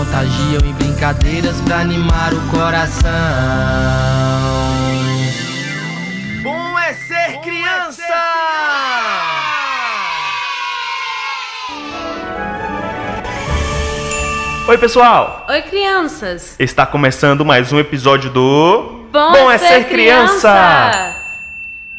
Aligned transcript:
contagiam 0.00 0.64
em 0.64 0.72
brincadeiras 0.72 1.60
pra 1.60 1.80
animar 1.80 2.32
o 2.32 2.40
coração. 2.48 3.10
Bom 6.42 6.78
é 6.78 6.94
ser 6.94 7.32
Bom 7.32 7.42
criança! 7.42 8.02
É 8.02 8.08
ser 14.64 14.70
Oi, 14.70 14.78
pessoal! 14.78 15.44
Oi, 15.50 15.60
crianças! 15.62 16.56
Está 16.58 16.86
começando 16.86 17.44
mais 17.44 17.70
um 17.70 17.78
episódio 17.78 18.30
do 18.30 19.06
Bom, 19.12 19.32
Bom 19.32 19.50
é, 19.50 19.58
ser, 19.58 19.66
ser 19.66 19.84
criança. 19.84 20.50
criança! 20.50 21.16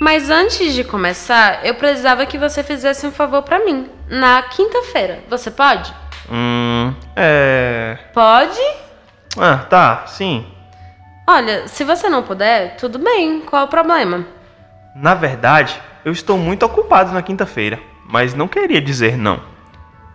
Mas 0.00 0.30
antes 0.30 0.72
de 0.72 0.84
começar, 0.84 1.66
eu 1.66 1.74
precisava 1.74 2.24
que 2.24 2.38
você 2.38 2.62
fizesse 2.62 3.06
um 3.06 3.12
favor 3.12 3.42
para 3.42 3.62
mim. 3.62 3.90
Na 4.08 4.40
quinta-feira, 4.40 5.22
você 5.28 5.50
pode? 5.50 5.99
Hum, 6.30 6.94
é. 7.16 7.98
Pode? 8.14 8.60
Ah, 9.36 9.58
tá, 9.68 10.04
sim. 10.06 10.46
Olha, 11.26 11.66
se 11.68 11.84
você 11.84 12.08
não 12.08 12.22
puder, 12.22 12.76
tudo 12.76 12.98
bem, 12.98 13.40
qual 13.40 13.64
o 13.64 13.68
problema? 13.68 14.24
Na 14.94 15.14
verdade, 15.14 15.80
eu 16.04 16.12
estou 16.12 16.36
muito 16.36 16.64
ocupado 16.64 17.12
na 17.12 17.22
quinta-feira, 17.22 17.80
mas 18.06 18.34
não 18.34 18.48
queria 18.48 18.80
dizer 18.80 19.16
não. 19.16 19.40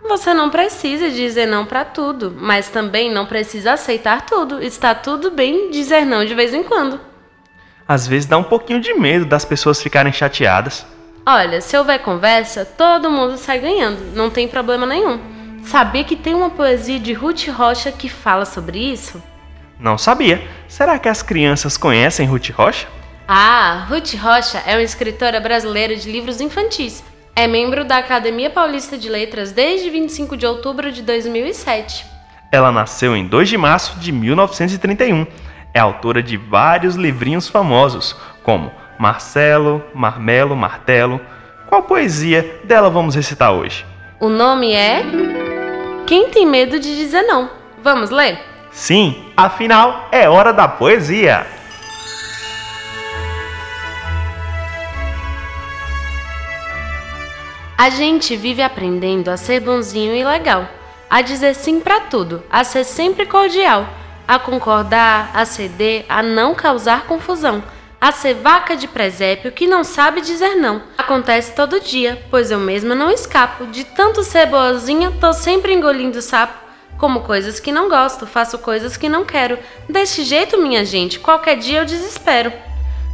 Você 0.08 0.32
não 0.32 0.50
precisa 0.50 1.10
dizer 1.10 1.46
não 1.46 1.66
para 1.66 1.84
tudo, 1.84 2.34
mas 2.38 2.68
também 2.68 3.10
não 3.12 3.26
precisa 3.26 3.72
aceitar 3.72 4.24
tudo. 4.24 4.62
Está 4.62 4.94
tudo 4.94 5.30
bem 5.30 5.70
dizer 5.70 6.04
não 6.04 6.24
de 6.24 6.34
vez 6.34 6.54
em 6.54 6.62
quando. 6.62 7.00
Às 7.88 8.06
vezes 8.06 8.26
dá 8.26 8.38
um 8.38 8.44
pouquinho 8.44 8.80
de 8.80 8.94
medo 8.94 9.26
das 9.26 9.44
pessoas 9.44 9.82
ficarem 9.82 10.12
chateadas. 10.12 10.86
Olha, 11.24 11.60
se 11.60 11.76
houver 11.76 11.98
conversa, 12.00 12.64
todo 12.64 13.10
mundo 13.10 13.36
sai 13.36 13.58
ganhando, 13.58 14.14
não 14.14 14.30
tem 14.30 14.46
problema 14.46 14.86
nenhum. 14.86 15.35
Sabia 15.66 16.04
que 16.04 16.14
tem 16.14 16.32
uma 16.32 16.48
poesia 16.48 16.98
de 16.98 17.12
Ruth 17.12 17.48
Rocha 17.48 17.90
que 17.90 18.08
fala 18.08 18.44
sobre 18.44 18.78
isso? 18.78 19.22
Não 19.78 19.98
sabia. 19.98 20.46
Será 20.68 20.98
que 20.98 21.08
as 21.08 21.22
crianças 21.22 21.76
conhecem 21.76 22.26
Ruth 22.26 22.50
Rocha? 22.50 22.86
Ah, 23.26 23.84
Ruth 23.88 24.14
Rocha 24.14 24.62
é 24.64 24.76
uma 24.76 24.82
escritora 24.82 25.40
brasileira 25.40 25.96
de 25.96 26.10
livros 26.10 26.40
infantis. 26.40 27.02
É 27.34 27.46
membro 27.48 27.84
da 27.84 27.98
Academia 27.98 28.48
Paulista 28.48 28.96
de 28.96 29.08
Letras 29.08 29.50
desde 29.50 29.90
25 29.90 30.36
de 30.36 30.46
outubro 30.46 30.92
de 30.92 31.02
2007. 31.02 32.06
Ela 32.52 32.70
nasceu 32.70 33.16
em 33.16 33.26
2 33.26 33.48
de 33.48 33.58
março 33.58 33.98
de 33.98 34.12
1931 34.12 35.26
é 35.76 35.78
autora 35.78 36.22
de 36.22 36.38
vários 36.38 36.94
livrinhos 36.94 37.48
famosos, 37.48 38.16
como 38.42 38.72
Marcelo, 38.98 39.84
Marmelo, 39.94 40.56
Martelo. 40.56 41.20
Qual 41.68 41.82
poesia 41.82 42.60
dela 42.64 42.88
vamos 42.88 43.14
recitar 43.14 43.52
hoje? 43.52 43.84
O 44.18 44.30
nome 44.30 44.72
é 44.72 45.04
Quem 46.06 46.30
tem 46.30 46.46
medo 46.46 46.78
de 46.78 46.96
dizer 46.96 47.22
não. 47.22 47.50
Vamos 47.82 48.10
ler? 48.10 48.38
Sim, 48.70 49.32
afinal 49.36 50.08
é 50.12 50.28
hora 50.28 50.52
da 50.52 50.68
poesia. 50.68 51.46
A 57.78 57.90
gente 57.90 58.36
vive 58.36 58.62
aprendendo 58.62 59.28
a 59.28 59.36
ser 59.36 59.60
bonzinho 59.60 60.14
e 60.14 60.24
legal, 60.24 60.66
a 61.10 61.20
dizer 61.20 61.54
sim 61.54 61.80
para 61.80 62.00
tudo, 62.00 62.42
a 62.50 62.64
ser 62.64 62.84
sempre 62.84 63.26
cordial 63.26 63.86
a 64.26 64.38
concordar, 64.38 65.30
a 65.32 65.44
ceder, 65.44 66.04
a 66.08 66.22
não 66.22 66.54
causar 66.54 67.06
confusão, 67.06 67.62
a 68.00 68.12
ser 68.12 68.34
vaca 68.34 68.76
de 68.76 68.86
presépio 68.86 69.52
que 69.52 69.66
não 69.66 69.82
sabe 69.82 70.20
dizer 70.20 70.54
não. 70.54 70.82
Acontece 70.96 71.54
todo 71.54 71.80
dia, 71.80 72.22
pois 72.30 72.50
eu 72.50 72.58
mesma 72.58 72.94
não 72.94 73.10
escapo. 73.10 73.66
De 73.66 73.84
tanto 73.84 74.22
ser 74.22 74.46
boazinha, 74.46 75.12
tô 75.20 75.32
sempre 75.32 75.72
engolindo 75.72 76.20
sapo. 76.20 76.66
Como 76.98 77.20
coisas 77.20 77.60
que 77.60 77.72
não 77.72 77.88
gosto, 77.88 78.26
faço 78.26 78.58
coisas 78.58 78.96
que 78.96 79.08
não 79.08 79.24
quero. 79.24 79.58
Desse 79.88 80.24
jeito, 80.24 80.60
minha 80.60 80.84
gente, 80.84 81.18
qualquer 81.18 81.56
dia 81.56 81.80
eu 81.80 81.84
desespero. 81.84 82.52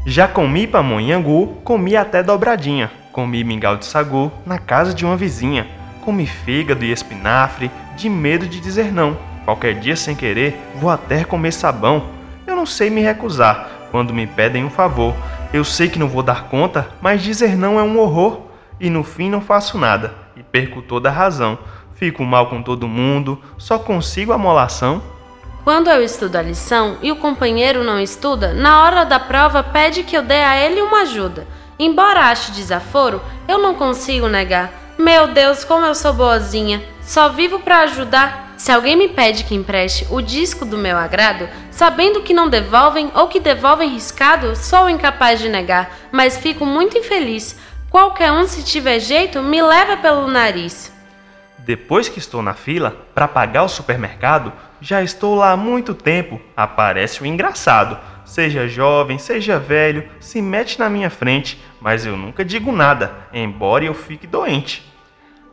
Já 0.06 0.28
comi 0.28 0.66
pamonhangu, 0.66 1.58
comi 1.64 1.96
até 1.96 2.22
dobradinha. 2.22 2.90
Comi 3.12 3.44
mingau 3.44 3.76
de 3.76 3.84
sagu 3.84 4.32
na 4.46 4.58
casa 4.58 4.94
de 4.94 5.04
uma 5.04 5.16
vizinha. 5.16 5.66
Comi 6.04 6.26
fígado 6.26 6.84
e 6.84 6.92
espinafre, 6.92 7.70
de 7.96 8.08
medo 8.08 8.46
de 8.46 8.60
dizer 8.60 8.92
não. 8.92 9.16
Qualquer 9.44 9.74
dia 9.74 9.96
sem 9.96 10.14
querer, 10.14 10.56
vou 10.76 10.90
até 10.90 11.24
comer 11.24 11.52
sabão. 11.52 12.10
Eu 12.46 12.56
não 12.56 12.66
sei 12.66 12.90
me 12.90 13.00
recusar 13.00 13.81
quando 13.92 14.12
me 14.12 14.26
pedem 14.26 14.64
um 14.64 14.70
favor. 14.70 15.14
Eu 15.52 15.62
sei 15.64 15.88
que 15.88 15.98
não 15.98 16.08
vou 16.08 16.22
dar 16.22 16.48
conta, 16.48 16.88
mas 17.00 17.22
dizer 17.22 17.56
não 17.56 17.78
é 17.78 17.82
um 17.82 17.98
horror. 18.00 18.40
E 18.80 18.90
no 18.90 19.04
fim 19.04 19.30
não 19.30 19.40
faço 19.40 19.78
nada 19.78 20.12
e 20.34 20.42
perco 20.42 20.82
toda 20.82 21.08
a 21.08 21.12
razão. 21.12 21.56
Fico 21.94 22.24
mal 22.24 22.48
com 22.48 22.60
todo 22.62 22.88
mundo, 22.88 23.40
só 23.56 23.78
consigo 23.78 24.32
a 24.32 24.38
molação. 24.38 25.00
Quando 25.62 25.88
eu 25.88 26.02
estudo 26.02 26.34
a 26.34 26.42
lição 26.42 26.96
e 27.00 27.12
o 27.12 27.16
companheiro 27.16 27.84
não 27.84 28.00
estuda, 28.00 28.52
na 28.52 28.82
hora 28.82 29.04
da 29.04 29.20
prova 29.20 29.62
pede 29.62 30.02
que 30.02 30.16
eu 30.16 30.22
dê 30.22 30.42
a 30.42 30.56
ele 30.56 30.82
uma 30.82 31.02
ajuda. 31.02 31.46
Embora 31.78 32.24
ache 32.24 32.50
desaforo, 32.50 33.20
eu 33.46 33.58
não 33.58 33.74
consigo 33.74 34.26
negar. 34.26 34.72
Meu 34.98 35.28
Deus, 35.28 35.62
como 35.62 35.86
eu 35.86 35.94
sou 35.94 36.12
boazinha! 36.12 36.82
Só 37.02 37.28
vivo 37.28 37.60
para 37.60 37.80
ajudar 37.80 38.54
se 38.62 38.70
alguém 38.70 38.94
me 38.94 39.08
pede 39.08 39.42
que 39.42 39.56
empreste 39.56 40.06
o 40.08 40.20
disco 40.20 40.64
do 40.64 40.78
meu 40.78 40.96
agrado, 40.96 41.48
sabendo 41.72 42.22
que 42.22 42.34
não 42.34 42.48
devolvem 42.48 43.10
ou 43.14 43.26
que 43.26 43.40
devolvem 43.40 43.88
riscado, 43.88 44.54
sou 44.54 44.88
incapaz 44.88 45.40
de 45.40 45.48
negar, 45.48 45.90
mas 46.12 46.36
fico 46.36 46.64
muito 46.64 46.96
infeliz. 46.96 47.58
Qualquer 47.90 48.30
um, 48.30 48.46
se 48.46 48.62
tiver 48.62 49.00
jeito, 49.00 49.42
me 49.42 49.60
leva 49.60 49.96
pelo 49.96 50.28
nariz. 50.28 50.92
Depois 51.58 52.08
que 52.08 52.18
estou 52.18 52.42
na 52.42 52.54
fila 52.54 52.96
para 53.14 53.26
pagar 53.26 53.64
o 53.64 53.68
supermercado, 53.68 54.52
já 54.80 55.02
estou 55.02 55.34
lá 55.34 55.52
há 55.52 55.56
muito 55.56 55.94
tempo. 55.94 56.40
Aparece 56.56 57.22
o 57.22 57.26
engraçado. 57.26 57.98
Seja 58.24 58.66
jovem, 58.68 59.18
seja 59.18 59.58
velho, 59.58 60.08
se 60.20 60.40
mete 60.40 60.78
na 60.78 60.88
minha 60.88 61.10
frente, 61.10 61.62
mas 61.80 62.06
eu 62.06 62.16
nunca 62.16 62.44
digo 62.44 62.72
nada, 62.72 63.14
embora 63.32 63.84
eu 63.84 63.94
fique 63.94 64.26
doente. 64.26 64.90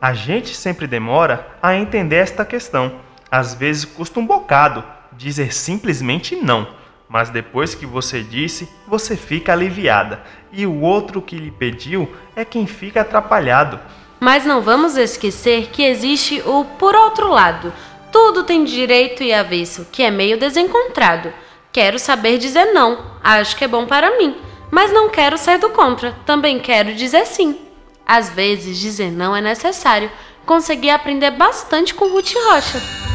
A 0.00 0.14
gente 0.14 0.56
sempre 0.56 0.86
demora 0.86 1.46
a 1.62 1.74
entender 1.74 2.16
esta 2.16 2.44
questão. 2.44 3.00
Às 3.30 3.54
vezes 3.54 3.84
custa 3.84 4.18
um 4.18 4.26
bocado 4.26 4.82
dizer 5.12 5.52
simplesmente 5.52 6.36
não, 6.36 6.68
mas 7.08 7.28
depois 7.28 7.74
que 7.74 7.84
você 7.84 8.22
disse, 8.22 8.68
você 8.86 9.16
fica 9.16 9.52
aliviada. 9.52 10.22
E 10.52 10.66
o 10.66 10.80
outro 10.80 11.20
que 11.20 11.36
lhe 11.36 11.50
pediu 11.50 12.08
é 12.36 12.44
quem 12.44 12.66
fica 12.66 13.00
atrapalhado. 13.00 13.80
Mas 14.20 14.44
não 14.44 14.60
vamos 14.60 14.96
esquecer 14.96 15.70
que 15.72 15.82
existe 15.82 16.42
o 16.46 16.64
por 16.78 16.94
outro 16.94 17.28
lado. 17.28 17.72
Tudo 18.12 18.44
tem 18.44 18.64
direito 18.64 19.22
e 19.22 19.32
avesso, 19.32 19.86
que 19.90 20.02
é 20.02 20.10
meio 20.10 20.38
desencontrado. 20.38 21.32
Quero 21.72 21.98
saber 21.98 22.38
dizer 22.38 22.66
não, 22.66 22.98
acho 23.22 23.56
que 23.56 23.64
é 23.64 23.68
bom 23.68 23.86
para 23.86 24.18
mim, 24.18 24.36
mas 24.70 24.92
não 24.92 25.08
quero 25.08 25.38
ser 25.38 25.58
do 25.58 25.70
contra, 25.70 26.12
também 26.26 26.58
quero 26.58 26.94
dizer 26.94 27.26
sim. 27.26 27.58
Às 28.06 28.28
vezes, 28.28 28.78
dizer 28.78 29.10
não 29.10 29.36
é 29.36 29.40
necessário. 29.40 30.10
Consegui 30.44 30.90
aprender 30.90 31.30
bastante 31.30 31.94
com 31.94 32.08
Ruth 32.08 32.32
Rocha. 32.48 33.09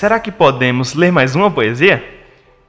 Será 0.00 0.18
que 0.18 0.32
podemos 0.32 0.94
ler 0.94 1.12
mais 1.12 1.36
uma 1.36 1.50
poesia? 1.50 2.02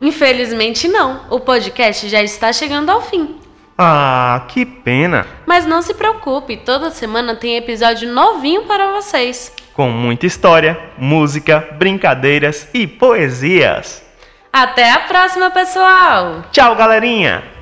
Infelizmente 0.02 0.90
não. 0.90 1.22
O 1.30 1.40
podcast 1.40 2.10
já 2.10 2.22
está 2.22 2.52
chegando 2.52 2.90
ao 2.90 3.02
fim. 3.02 3.38
Ah, 3.78 4.44
que 4.50 4.66
pena. 4.66 5.26
Mas 5.46 5.66
não 5.66 5.82
se 5.82 5.94
preocupe, 5.94 6.58
toda 6.58 6.92
semana 6.92 7.34
tem 7.34 7.56
episódio 7.56 8.12
novinho 8.12 8.64
para 8.64 8.92
vocês. 8.92 9.56
Com 9.74 9.90
muita 9.90 10.26
história, 10.26 10.78
música, 10.98 11.70
brincadeiras 11.80 12.68
e 12.74 12.86
poesias. 12.86 14.04
Até 14.52 14.92
a 14.92 15.00
próxima, 15.00 15.50
pessoal! 15.52 16.44
Tchau, 16.52 16.76
galerinha! 16.76 17.61